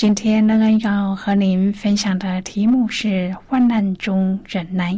[0.00, 4.96] 今天乐恩要和您分享的题目是“患难中忍耐”。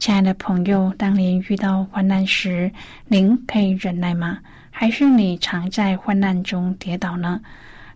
[0.00, 2.72] 亲爱的朋友，当您遇到患难时，
[3.06, 4.38] 您可以忍耐吗？
[4.70, 7.38] 还是你常在患难中跌倒呢？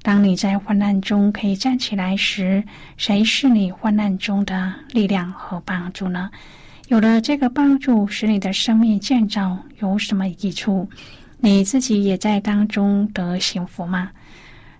[0.02, 2.62] 当你在患难中可以站起来时，
[2.98, 6.30] 谁是你患难中的力量和帮助呢？
[6.88, 10.86] 有了这个帮助，使你的生命建造有什么益处？
[11.38, 14.10] 你自己也在当中得幸福吗？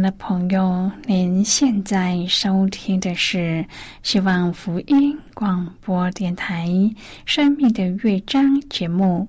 [0.00, 3.64] 的朋友，您现在收听的是
[4.02, 6.66] 希望福音广播电台
[7.26, 9.28] 《生命的乐章》节目。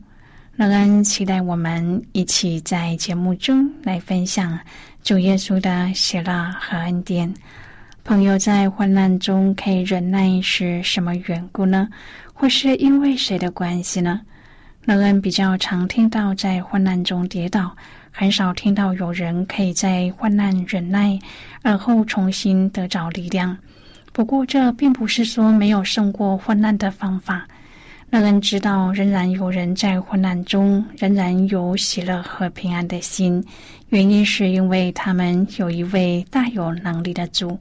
[0.56, 4.58] 乐恩期待我们一起在节目中来分享
[5.04, 7.34] 主耶稣的喜乐和恩典。
[8.04, 11.88] 朋友在患难中可以忍耐是什么缘故呢？
[12.34, 14.22] 或是因为谁的关系呢？
[14.86, 17.76] 乐恩比较常听到在患难中跌倒。
[18.12, 21.18] 很少听到有人可以在患难忍耐，
[21.64, 23.58] 而后重新得着力量。
[24.12, 27.48] 不过，这并不是说没有胜过患难的方法。
[28.10, 33.42] 让人知道，仍然有人在患难中仍然有喜乐和平安的心。
[33.88, 37.58] 原因是因为他们有一位大有能力的主，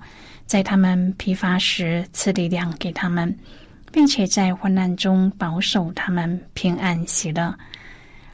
[0.46, 3.32] 在他们疲乏时赐力量给他们，
[3.92, 7.54] 并且在患难中保守他们平安喜乐。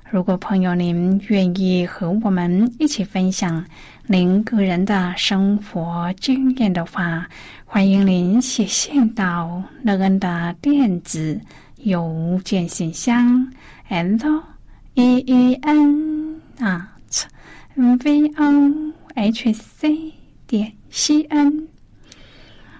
[0.08, 3.64] 如果朋友您愿意和我们一起分享
[4.06, 7.26] 您个人的生活经验的话，
[7.64, 11.40] 欢迎您写信到乐恩的电子
[11.78, 13.52] 邮件信箱
[13.90, 14.24] ，and
[14.94, 17.26] e e n at
[17.76, 20.12] v o h c
[20.46, 21.66] 点 c n。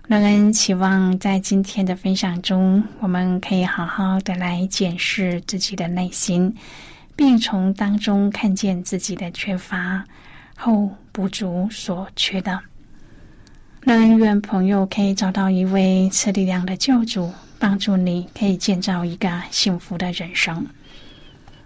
[0.06, 6.54] 乐恩期望在今天的分享中，我们可以好好的来检视自己的内心。
[7.16, 10.04] 并从当中看见自己的缺乏
[10.56, 12.60] 后补足所缺的。
[13.80, 20.66] 让愿朋友可以找到一位赐力量的救主，帮助你可以建造一个幸福的人生。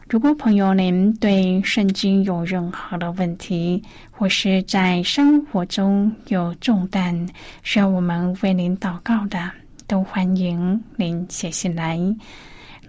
[0.07, 7.27] 如果朋友您对圣经有任何的问题，或是在生活中有重担
[7.63, 9.51] 需要我们为您祷告的，
[9.87, 11.99] 都欢迎您写信来。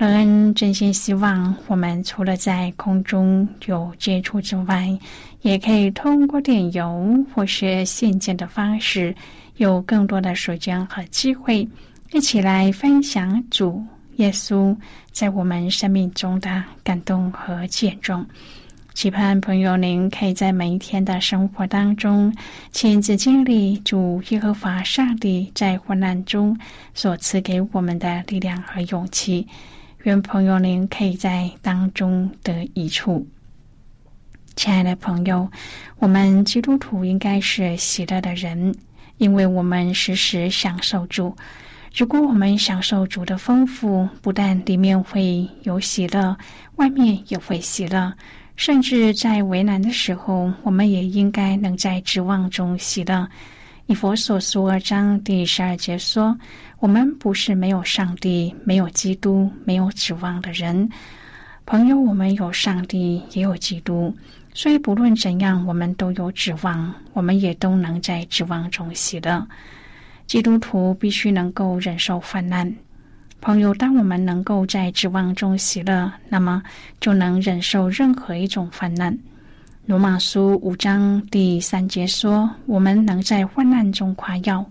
[0.01, 4.97] 乐恩真心希望，我们除了在空中有接触之外，
[5.43, 9.13] 也可以通过电邮或是信件的方式，
[9.57, 11.69] 有更多的时间和机会，
[12.13, 13.79] 一起来分享主
[14.15, 14.75] 耶稣
[15.11, 18.25] 在我们生命中的感动和见证。
[18.95, 22.35] 期盼朋友您可以在每一天的生活当中，
[22.71, 26.57] 亲自经历主耶和华上帝在患难中
[26.95, 29.47] 所赐给我们的力量和勇气。
[30.03, 33.23] 愿朋友您可以在当中得益处。
[34.55, 35.47] 亲爱的朋友，
[35.99, 38.73] 我们基督徒应该是喜乐的人，
[39.17, 41.35] 因为我们时时享受主。
[41.95, 46.35] 如果我们享受主的丰富，不但里面会有喜乐，
[46.77, 48.11] 外面也会喜乐。
[48.55, 53.27] 甚至在为难的时候，我们也应该能在指望中喜乐。
[53.85, 56.35] 以佛所书二章第十二节说。
[56.81, 60.89] 我们不是没有上帝、没有基督、没有指望的人，
[61.63, 61.95] 朋友。
[62.01, 64.11] 我们有上帝，也有基督，
[64.51, 69.47] 所以不论怎样，我们都有指望，我们也都能在指望中喜乐。
[70.25, 72.75] 基督徒必须能够忍受患难，
[73.41, 73.71] 朋友。
[73.75, 76.63] 当我们能够在指望中喜乐，那么
[76.99, 79.15] 就能忍受任何一种患难。
[79.85, 84.65] 罗马书五章第三节说：“我们能在患难中夸耀。”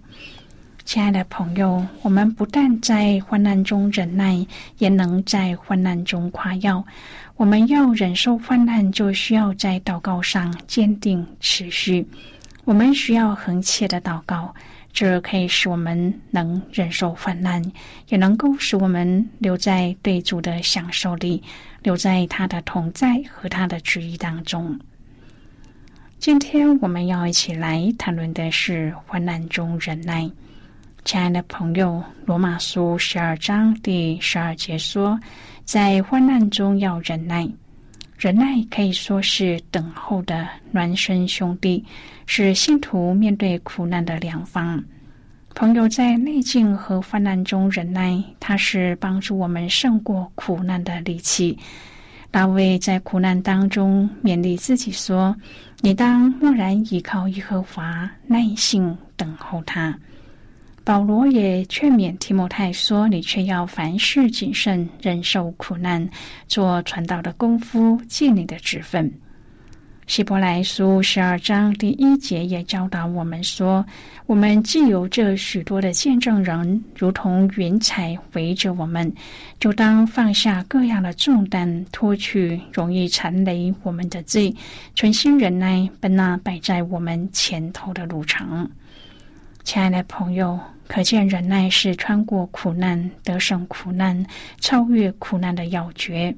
[0.92, 4.44] 亲爱的朋友，我们不但在患难中忍耐，
[4.78, 6.84] 也能在患难中夸耀。
[7.36, 12.04] 我们要忍受患难，就需要在祷告上坚定持续。
[12.64, 14.52] 我们需要恒切的祷告，
[14.92, 17.62] 这可以使我们能忍受患难，
[18.08, 21.40] 也能够使我们留在对主的享受里，
[21.84, 24.76] 留在他的同在和他的旨意当中。
[26.18, 30.28] 今天我们要一起来谈论的是患难中忍耐。
[31.04, 35.18] 亲爱的朋友，《罗马书》十二章第十二节说
[35.64, 37.48] ：“在患难中要忍耐，
[38.16, 41.84] 忍耐可以说是等候的孪生兄弟，
[42.26, 44.82] 是信徒面对苦难的良方。
[45.54, 51.58] 朋友在逆境和患难中忍耐，它是帮助我们胜过苦难的利器。”
[52.30, 55.34] 大卫在苦难当中勉励自己说
[55.80, 59.98] ：“你当默然依靠耶和华，耐心等候他。”
[60.90, 66.10] 保罗也劝勉提摩太说：“你却要凡事谨慎，忍受苦难，
[66.48, 69.08] 做传道的功夫，尽你的职分。”
[70.08, 73.86] 希伯来书十二章第一节也教导我们说
[74.26, 79.14] ：“我们既有这许多的见证人，如同云彩围着我们，
[79.60, 84.52] 就当放下各样的重担，脱去容易缠累我们的罪，
[84.96, 88.68] 存心忍耐，奔那摆在我们前头的路程。”
[89.62, 90.58] 亲爱的朋友，
[90.90, 94.26] 可见忍耐是穿过苦难、得胜苦难、
[94.58, 96.34] 超越苦难的要诀。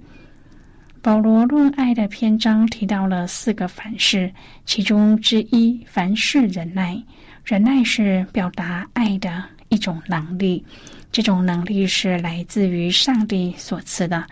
[1.01, 4.31] 保罗论爱的篇章提到了四个凡事，
[4.67, 7.03] 其中之一凡事忍耐。
[7.43, 10.63] 忍耐是表达爱的一种能力，
[11.11, 14.23] 这种能力是来自于上帝所赐的。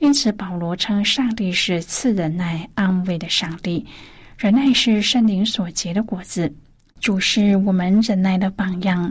[0.00, 3.86] 因此，保罗称上帝是赐忍耐、安慰的上帝。
[4.36, 6.54] 忍耐是圣灵所结的果子，
[7.00, 9.10] 主是我们忍耐的榜样。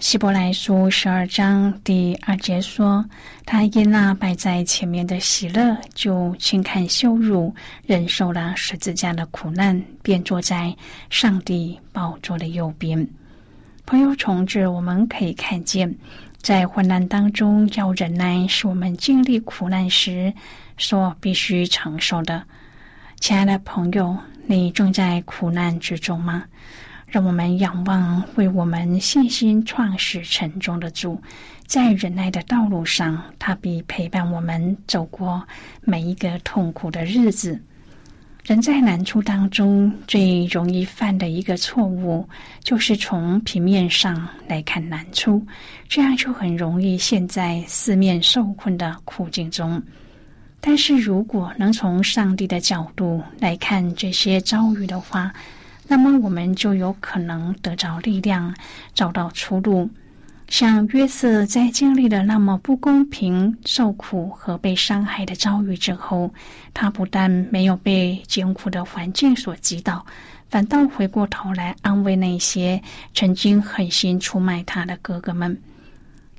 [0.00, 3.04] 希伯来书十二章第二节说
[3.44, 7.52] ：“他因那摆在前面的喜乐，就轻看羞辱，
[7.84, 10.72] 忍受了十字架的苦难，便坐在
[11.10, 13.06] 上帝宝座的右边。”
[13.86, 15.92] 朋友，从这我们可以看见，
[16.40, 20.32] 在患难当中要忍耐，是我们经历苦难时
[20.76, 22.40] 所必须承受的。
[23.18, 26.44] 亲爱的朋友，你正在苦难之中吗？
[27.08, 31.18] 让我们仰望为我们信心创始成终的主，
[31.66, 35.42] 在忍耐的道路上，他必陪伴我们走过
[35.80, 37.58] 每一个痛苦的日子。
[38.44, 42.26] 人在难处当中最容易犯的一个错误，
[42.62, 45.42] 就是从平面上来看难处，
[45.88, 49.82] 这样就很容易陷在四面受困的苦境中。
[50.60, 55.32] 但是如果能从上帝的角度来看这些遭遇的话，
[55.90, 58.54] 那么我们就有可能得着力量，
[58.94, 59.88] 找到出路。
[60.48, 66.32] 像约瑟在经历了那么不公平、受苦和被伤害的遭遇之后，
[66.72, 70.04] 他不但没有被艰苦的环境所击倒，
[70.48, 72.80] 反倒回过头来安慰那些
[73.14, 75.58] 曾经狠心出卖他的哥哥们。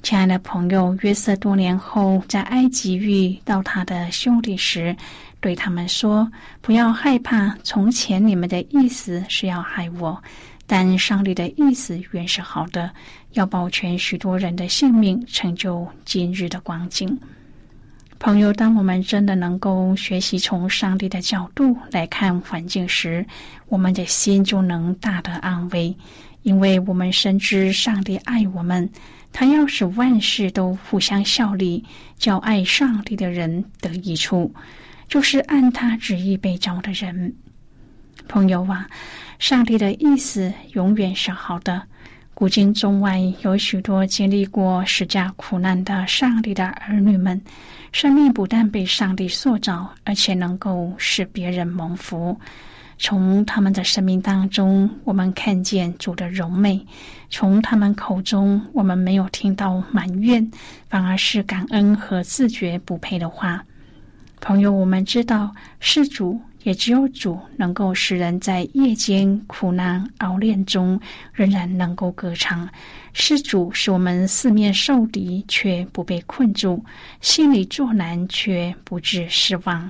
[0.01, 4.95] 亲爱的朋友，约瑟多年后在埃及遇到他的兄弟时。
[5.41, 6.29] 对他们说
[6.61, 10.21] ：“不要害怕，从前你们的意思是要害我，
[10.67, 12.91] 但上帝的意思原是好的，
[13.33, 17.17] 要保全许多人的性命，成就今日的光景。”
[18.19, 23.25] 朋友，当我们真的能够学习从上帝的角度来看环境时，
[23.69, 25.95] 我们的心就能大得安慰，
[26.41, 28.89] 因为我们深知上帝爱我们，
[29.31, 31.81] 他要使万事都互相效力，
[32.17, 34.53] 叫爱上帝的人得益处。
[35.09, 37.33] 就是按他旨意被召的人，
[38.27, 38.87] 朋友啊，
[39.39, 41.81] 上帝的意思永远是好的。
[42.35, 47.41] 古今中外有许多经历过十架苦难的上帝的儿女们，
[47.91, 52.39] 生命不但被上帝塑造，而且能够使别人蒙福。
[52.99, 56.79] 从他们的生命当中，我们看见主的荣美；
[57.29, 60.49] 从他们口中，我们没有听到埋怨，
[60.87, 63.65] 反而是感恩和自觉不配的话。
[64.41, 70.99] 朋友，我们知道，是主，也只有主能够使人在夜间苦难熬炼中
[71.33, 72.67] 仍然能够歌唱。
[73.13, 76.83] 是主使我们四面受敌却不被困住，
[77.21, 79.89] 心里作难却不致失望，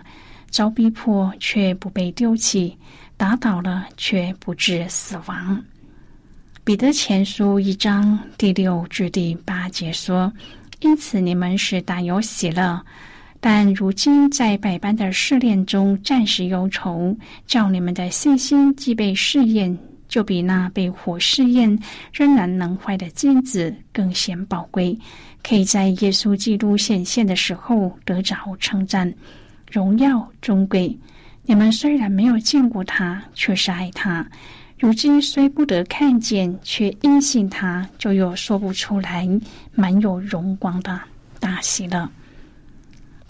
[0.50, 2.76] 遭逼迫却不被丢弃，
[3.18, 5.64] 打倒了却不致死亡。
[6.64, 10.32] 彼得前书一章第六至第八节说
[10.82, 12.82] ：“因此你们是大有喜乐。”
[13.42, 17.16] 但如今在百般的试炼中暂时忧愁，
[17.48, 19.78] 叫你们的信心既被试验，
[20.10, 21.80] 就比那被火试验
[22.12, 24.98] 仍然能坏的金子更显宝贵，
[25.42, 29.14] 可以在耶稣基督显现的时候得着称赞、
[29.72, 30.98] 荣耀、尊贵。
[31.44, 34.24] 你们虽然没有见过他，却是爱他；
[34.78, 39.28] 如今虽不得看见，却因信他，就有说不出来、
[39.74, 41.00] 满有荣光的
[41.40, 42.12] 大喜了。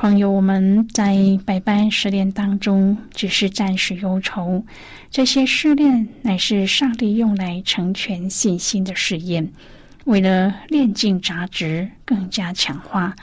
[0.02, 4.64] 朋友，我们在百般试炼当中，只是暂时忧愁。
[5.12, 9.46] 这些试炼乃是上帝用来成全信心的试验，
[10.06, 13.14] 为了炼尽杂质，更加强化。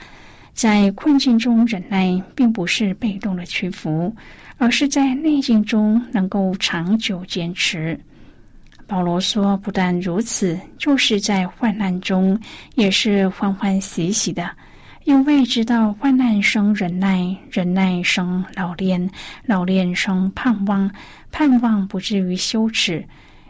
[0.53, 4.15] 在困境中忍耐，并不是被动的屈服，
[4.59, 7.99] 而是在逆境中能够长久坚持。
[8.85, 12.39] 保罗说：“不但如此，就是在患难中，
[12.75, 14.47] 也是欢欢喜喜的。”
[15.07, 19.09] 因为知道患难生忍耐，忍耐生老练，
[19.45, 20.91] 老练生盼望，
[21.31, 23.01] 盼望不至于羞耻。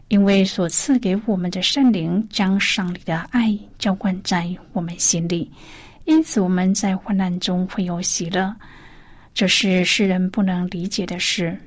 [0.09, 5.51] 因为所赐给我们的圣灵将上帝的爱浇灌在我们心里，
[6.05, 8.55] 因此我们在患难中会有喜乐。
[9.33, 11.57] 这是世人不能理解的事。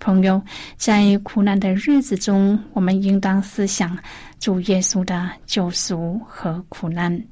[0.00, 0.42] 朋友，
[0.78, 3.94] 在苦难的日子中，我们应当思想
[4.40, 7.22] 主耶稣的救赎和苦难。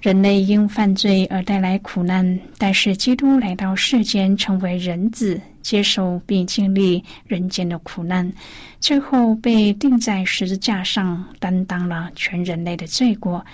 [0.00, 8.32] 人类因犯罪而带来苦难，但是基督来到世间，成为人子，接受并经历人间的苦难，
[8.80, 13.44] 最后被钉在十字架上，担当了全人类的罪过。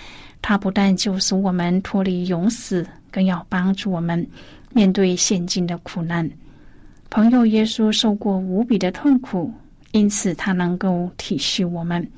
[0.41, 4.25] 他不但救赎我们脱离永死，更要帮助我们
[4.71, 6.29] 面对现今的苦难。
[7.09, 9.51] 朋友，耶稣受过无比的痛苦，
[9.91, 12.09] 因此他能够体恤我们。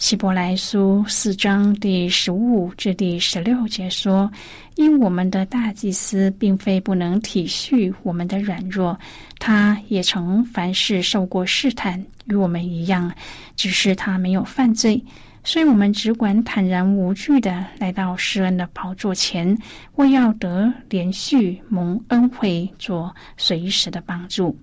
[0.00, 4.32] 希伯来书四章第十五至第十六节说
[4.76, 8.98] ：“因我们的大祭司并非不能体恤我们的软弱，
[9.38, 13.12] 他也曾凡事受过试探，与我们一样，
[13.56, 15.04] 只是他没有犯罪。
[15.44, 19.54] 所以我们只管坦然无惧的来到施恩的宝座前，
[19.96, 24.58] 为要得连续蒙恩惠，做随时的帮助。”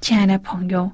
[0.00, 0.88] 亲爱的朋友。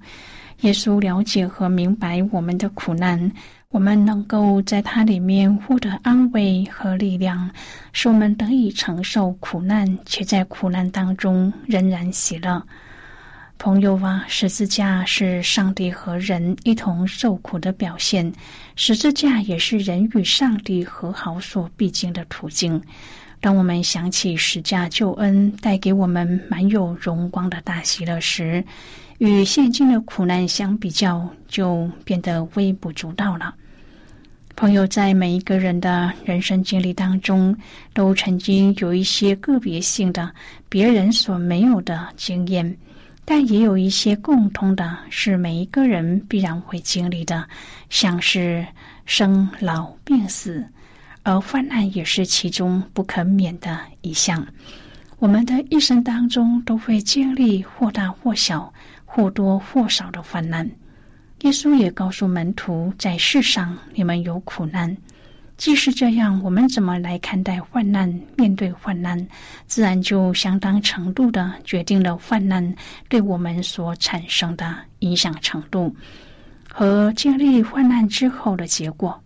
[0.62, 3.30] 耶稣了解和明白我们的苦难，
[3.70, 7.50] 我们能够在他里面获得安慰和力量，
[7.92, 12.62] 使我们得以承受苦难，且在苦难当中仍然喜乐。
[13.56, 18.30] 朋友啊，十字架是上帝和人一同受苦的表现，
[18.76, 22.80] 十字架也是人与上帝和好所必经的途径。
[23.40, 28.62] 当我们想起十架救恩带给我们满有荣光的大喜乐时，
[29.20, 33.54] 与现今的苦难相比较，就变得微不足道了。
[34.56, 37.54] 朋友，在每一个人的人生经历当中，
[37.92, 40.32] 都曾经有一些个别性的、
[40.70, 42.74] 别人所没有的经验，
[43.26, 47.46] 但也有一些共通的，是每一个人必然会经历的，
[47.90, 48.66] 像是
[49.04, 50.64] 生老病死，
[51.24, 54.46] 而患难也是其中不可免的一项。
[55.18, 58.72] 我们的一生当中，都会经历或大或小。
[59.12, 60.70] 或多或少的患难，
[61.40, 64.96] 耶稣也告诉门徒，在世上你们有苦难。
[65.56, 68.08] 既是这样，我们怎么来看待患难？
[68.36, 69.26] 面对患难，
[69.66, 72.72] 自然就相当程度的决定了患难
[73.08, 75.94] 对我们所产生的影响程度
[76.72, 79.20] 和经历患难之后的结果。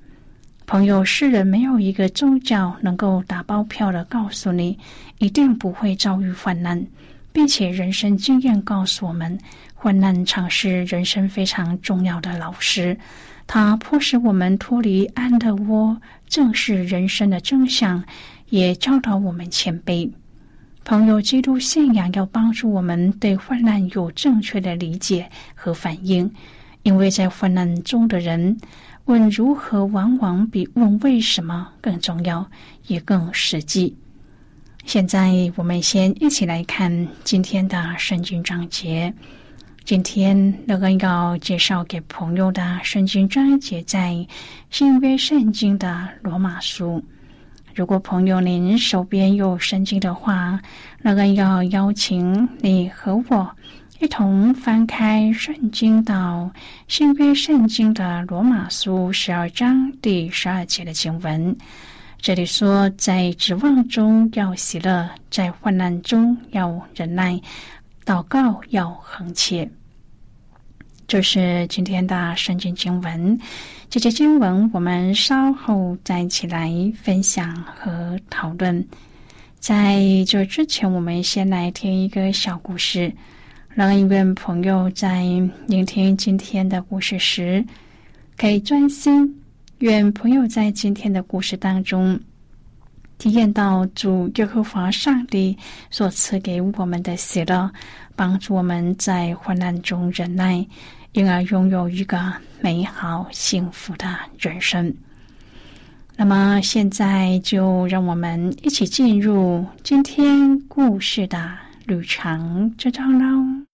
[0.66, 4.78] 朋友，世人没有一个宗教能够打包票的告诉你
[5.18, 6.82] 一定不会遭遇患难，
[7.34, 9.38] 并且人生经验告诉我们。
[9.84, 12.96] 患难常是人生非常重要的老师，
[13.46, 18.02] 它迫使我们脱离安乐窝，正视人生的真相，
[18.48, 20.10] 也教导我们谦卑。
[20.86, 26.32] 朋友，基督信仰要帮助我们对患难有正确的理解和反应，
[26.82, 28.56] 因为在患难中的人
[29.04, 32.50] 问如何，往往比问为什么更重要，
[32.86, 33.94] 也更实际。
[34.86, 39.12] 现在，我们先一起来看今天的圣经章节。
[39.84, 40.34] 今天
[40.66, 44.26] 乐恩要介绍给朋友的圣经章节在
[44.70, 47.04] 新约圣经的罗马书。
[47.74, 50.58] 如果朋友您手边有圣经的话，
[51.02, 53.54] 乐恩要邀请你和我
[54.00, 56.50] 一同翻开圣经到
[56.88, 61.54] 新约圣经的罗马书十二章第十二节的经文。
[62.22, 67.38] 这里说，在指望中要喜乐，在患难中要忍耐。
[68.04, 69.66] 祷告要恒切，
[71.08, 73.38] 这是今天的圣经经文。
[73.88, 76.70] 这些经文我们稍后再一起来
[77.02, 78.86] 分享和讨论。
[79.58, 83.10] 在这之前，我们先来听一个小故事，
[83.70, 85.22] 让一位朋友在
[85.66, 87.64] 聆听今天的故事时
[88.36, 89.42] 可以专心。
[89.78, 92.20] 愿朋友在今天的故事当中。
[93.24, 95.56] 体验到主耶和华上帝
[95.90, 97.70] 所赐给我们的喜乐，
[98.14, 100.66] 帮助我们在患难中忍耐，
[101.12, 102.20] 因而拥有一个
[102.60, 104.94] 美好幸福的人生。
[106.16, 111.50] 那么，现在就让我们一起进入今天故事的
[111.86, 113.64] 旅程之中喽。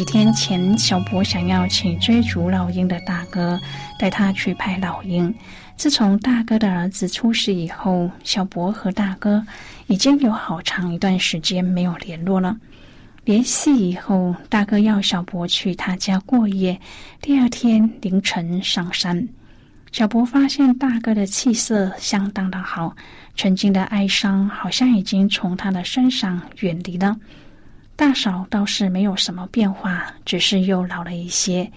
[0.00, 3.60] 几天前，小博想要请追逐老鹰的大哥
[3.98, 5.32] 带他去拍老鹰。
[5.76, 9.44] 自从大哥的儿子出事以后，小博和大哥
[9.88, 12.56] 已经有好长一段时间没有联络了。
[13.26, 16.80] 联系以后，大哥要小博去他家过夜，
[17.20, 19.28] 第二天凌晨上山。
[19.92, 22.96] 小博发现大哥的气色相当的好，
[23.36, 27.14] 曾经的哀伤好像已经从他的身上远离了。
[28.00, 31.70] 大嫂倒是没有什么变化，只是又老了一些。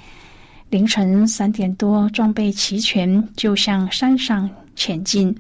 [0.70, 5.36] 凌晨三点多，装备齐全，就向山上前进。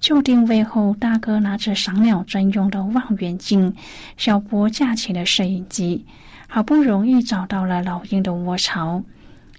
[0.00, 3.70] 就定位后，大哥拿着赏鸟专用的望远镜，
[4.16, 6.02] 小波架起了摄影机，
[6.48, 9.04] 好不容易找到了老鹰的窝巢。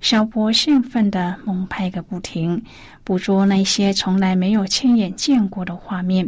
[0.02, 2.60] 小波兴奋地猛拍个不停，
[3.04, 6.28] 捕捉那些从来没有亲眼见过的画面。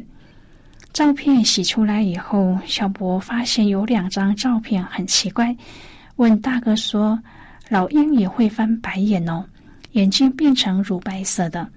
[0.96, 5.54] 照片洗出来以后，小博发现有两张照片很奇怪，
[6.16, 7.20] 问大哥说
[7.68, 9.44] ：“老鹰也会翻白眼哦，
[9.92, 11.68] 眼睛变成乳白色的。”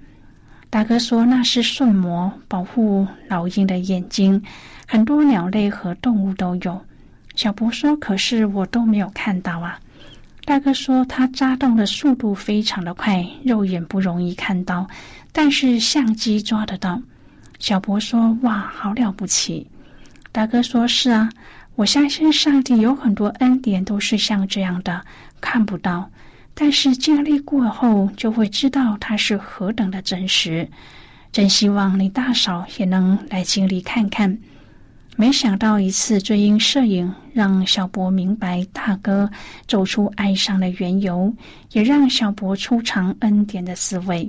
[0.70, 4.40] 大哥说：“那是瞬膜，保护老鹰的眼睛。
[4.86, 6.80] 很多鸟类和动物都有。”
[7.34, 9.80] 小博说：“可是我都没有看到啊。”
[10.46, 14.86] 大哥说：“它扎洞的速度非常的快，肉眼不容易看到，
[15.32, 17.02] 但是相机抓得到。”
[17.58, 19.66] 小博说：“哇，好了不起！”
[20.30, 21.28] 大哥说：“是啊，
[21.74, 25.04] 我相信上帝有很多恩典都是像这样的，
[25.40, 26.10] 看不到。”
[26.54, 30.68] 但是经历过后，就会知道它是何等的真实。
[31.30, 34.36] 真希望你大嫂也能来经历看看。
[35.16, 39.30] 没想到一次追鹰摄影，让小博明白大哥
[39.66, 41.32] 走出哀伤的缘由，
[41.72, 44.28] 也让小博出尝恩典的滋味。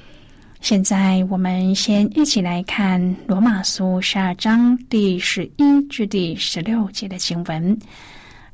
[0.61, 7.75] 现在，我们先一起来看《罗马书》十二章第十一至第十六节的经文。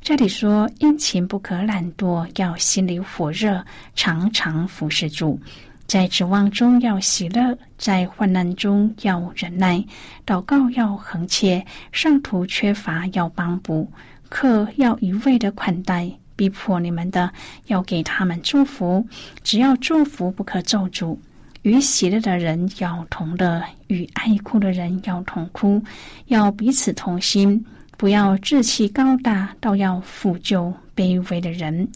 [0.00, 3.62] 这里说：“殷勤不可懒惰，要心里火热，
[3.94, 5.38] 常常服侍主；
[5.86, 9.84] 在指望中要喜乐，在患难中要忍耐；
[10.26, 13.86] 祷告要恒切，上图缺乏要帮补，
[14.30, 17.30] 客要一味的款待，逼迫你们的
[17.66, 19.06] 要给他们祝福，
[19.44, 21.14] 只要祝福，不可咒诅。”
[21.62, 25.82] 与喜乐的人要同乐，与爱哭的人要同哭，
[26.26, 27.64] 要彼此同心，
[27.96, 31.88] 不要志气高大，倒要抚救卑微的人。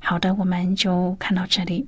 [0.00, 1.86] 好的，我们就看到这里。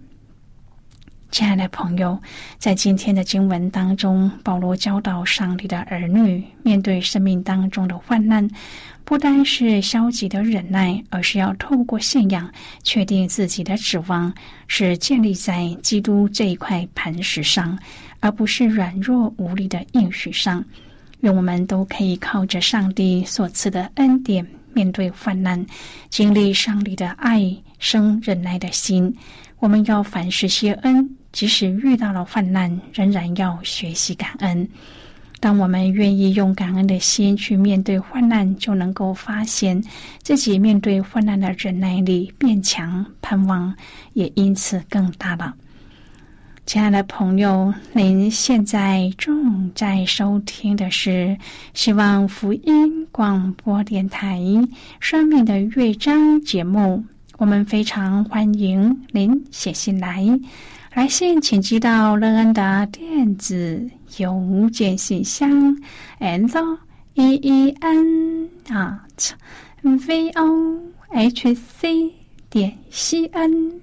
[1.31, 2.21] 亲爱的朋友，
[2.59, 8.49] 在今天的经文当中，保罗教导上帝的儿女面对生命当中的患难。
[9.11, 12.49] 不单是消极的忍耐，而是要透过信仰
[12.85, 14.33] 确定自己的指望
[14.69, 17.77] 是建立在基督这一块磐石上，
[18.21, 20.65] 而不是软弱无力的应许上。
[21.23, 25.67] 愿我们都可以靠着上帝所赐的恩典，面对患难，
[26.09, 29.13] 经历上帝的爱生忍耐的心。
[29.59, 34.69] 我们要凡事谢恩，即使遇到了患难，仍然要学习感恩。
[35.41, 39.83] 当我们愿意用感恩的心去面对患难，就能够发现
[40.23, 43.75] 自己面对患难的忍耐力变强，盼望
[44.13, 45.55] 也因此更大了。
[46.67, 51.37] 亲爱的朋友，您现在正在收听的是
[51.73, 54.39] 希望福音广播电台
[55.01, 57.03] 《生命的乐章》节目，
[57.39, 60.25] 我们非常欢迎您写信来。
[60.93, 65.49] 来信请寄到乐恩的电子邮件信箱
[66.19, 66.79] ，and
[67.15, 69.33] e e n at
[69.83, 72.13] v o h c
[72.51, 73.81] 点 c n。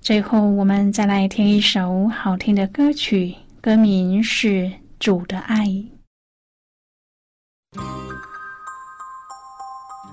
[0.00, 4.48] 最后，我们再来听一首好听的歌曲，歌名是
[5.00, 5.66] 《主的爱》。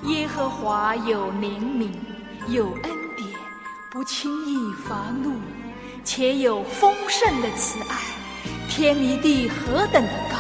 [0.08, 1.92] 耶和华有怜悯，
[2.50, 2.82] 有恩
[3.16, 3.30] 典，
[3.92, 5.36] 不轻易发怒。
[6.04, 7.96] 且有丰盛的慈爱，
[8.70, 10.38] 天离地何等的高，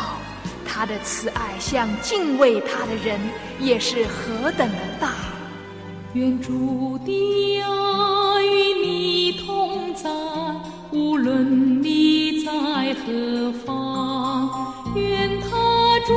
[0.65, 3.19] 他的慈爱向敬畏他的人
[3.59, 5.13] 也是何等的大。
[6.13, 10.09] 愿主的爱与你同在，
[10.91, 14.73] 无论你在何方。
[14.95, 15.47] 愿他
[16.05, 16.13] 主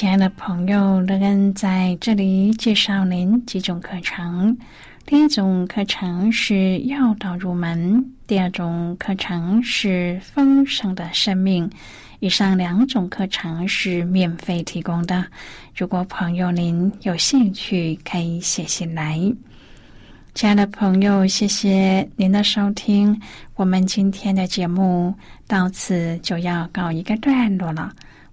[0.00, 4.56] 亲爱的朋友，乐恩在这里介绍您几种课程。
[5.04, 11.70] 第一种课程是要道入门，第二种课程是丰盛的生命。
[12.20, 15.22] 以上两种课程是免费提供的。
[15.76, 19.20] 如果朋友您有兴趣，可以写信来。
[20.32, 23.20] 亲爱的朋友，谢谢您的收听。
[23.54, 25.14] 我们今天的节目
[25.46, 27.92] 到此就要告一个段落了。